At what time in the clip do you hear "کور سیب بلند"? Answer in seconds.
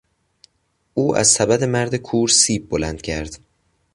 1.95-3.01